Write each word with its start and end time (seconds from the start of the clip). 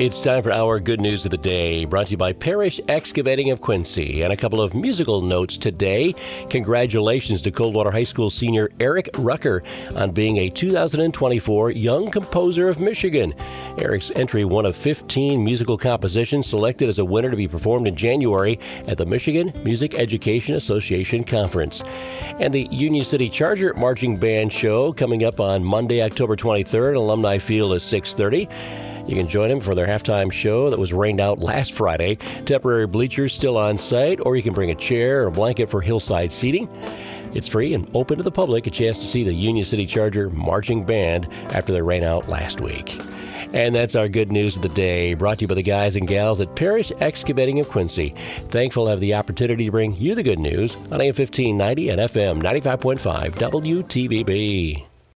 It's 0.00 0.20
time 0.20 0.44
for 0.44 0.52
our 0.52 0.78
good 0.78 1.00
news 1.00 1.24
of 1.24 1.32
the 1.32 1.36
day, 1.36 1.84
brought 1.84 2.06
to 2.06 2.10
you 2.12 2.16
by 2.16 2.32
Parrish 2.32 2.80
Excavating 2.86 3.50
of 3.50 3.60
Quincy. 3.60 4.22
And 4.22 4.32
a 4.32 4.36
couple 4.36 4.60
of 4.60 4.72
musical 4.72 5.22
notes 5.22 5.56
today. 5.56 6.14
Congratulations 6.50 7.42
to 7.42 7.50
Coldwater 7.50 7.90
High 7.90 8.04
School 8.04 8.30
senior 8.30 8.70
Eric 8.78 9.10
Rucker 9.18 9.64
on 9.96 10.12
being 10.12 10.36
a 10.36 10.50
2024 10.50 11.72
Young 11.72 12.12
Composer 12.12 12.68
of 12.68 12.78
Michigan. 12.78 13.34
Eric's 13.78 14.12
entry 14.14 14.44
one 14.44 14.66
of 14.66 14.76
15 14.76 15.44
musical 15.44 15.76
compositions 15.76 16.46
selected 16.46 16.88
as 16.88 17.00
a 17.00 17.04
winner 17.04 17.32
to 17.32 17.36
be 17.36 17.48
performed 17.48 17.88
in 17.88 17.96
January 17.96 18.56
at 18.86 18.98
the 18.98 19.06
Michigan 19.06 19.52
Music 19.64 19.94
Education 19.94 20.54
Association 20.54 21.24
Conference. 21.24 21.82
And 22.38 22.54
the 22.54 22.68
Union 22.70 23.04
City 23.04 23.28
Charger 23.28 23.74
Marching 23.74 24.16
Band 24.16 24.52
show 24.52 24.92
coming 24.92 25.24
up 25.24 25.40
on 25.40 25.64
Monday, 25.64 26.02
October 26.02 26.36
23rd, 26.36 26.94
Alumni 26.94 27.38
Field 27.38 27.72
at 27.72 27.82
630. 27.82 28.87
You 29.08 29.16
can 29.16 29.26
join 29.26 29.48
them 29.48 29.60
for 29.60 29.74
their 29.74 29.86
halftime 29.86 30.30
show 30.30 30.68
that 30.68 30.78
was 30.78 30.92
rained 30.92 31.20
out 31.20 31.40
last 31.40 31.72
Friday. 31.72 32.16
Temporary 32.44 32.86
bleachers 32.86 33.32
still 33.32 33.56
on 33.56 33.78
site, 33.78 34.20
or 34.20 34.36
you 34.36 34.42
can 34.42 34.52
bring 34.52 34.70
a 34.70 34.74
chair 34.74 35.22
or 35.22 35.28
a 35.28 35.32
blanket 35.32 35.70
for 35.70 35.80
hillside 35.80 36.30
seating. 36.30 36.68
It's 37.34 37.48
free 37.48 37.74
and 37.74 37.90
open 37.94 38.18
to 38.18 38.22
the 38.22 38.30
public, 38.30 38.66
a 38.66 38.70
chance 38.70 38.98
to 38.98 39.06
see 39.06 39.24
the 39.24 39.32
Union 39.32 39.64
City 39.64 39.86
Charger 39.86 40.28
marching 40.30 40.84
band 40.84 41.26
after 41.54 41.72
their 41.72 41.84
rain 41.84 42.02
out 42.02 42.28
last 42.28 42.60
week. 42.60 43.00
And 43.54 43.74
that's 43.74 43.94
our 43.94 44.08
good 44.08 44.30
news 44.30 44.56
of 44.56 44.62
the 44.62 44.68
day, 44.68 45.14
brought 45.14 45.38
to 45.38 45.42
you 45.42 45.48
by 45.48 45.54
the 45.54 45.62
guys 45.62 45.96
and 45.96 46.06
gals 46.06 46.40
at 46.40 46.54
Parrish 46.54 46.92
Excavating 47.00 47.60
of 47.60 47.68
Quincy. 47.70 48.14
Thankful 48.50 48.84
to 48.84 48.90
have 48.90 49.00
the 49.00 49.14
opportunity 49.14 49.64
to 49.66 49.70
bring 49.70 49.94
you 49.96 50.14
the 50.14 50.22
good 50.22 50.38
news 50.38 50.74
on 50.90 51.00
AM 51.00 51.14
1590 51.14 51.88
and 51.88 52.00
FM 52.00 52.42
95.5 52.42 53.30
WTVB. 53.36 54.87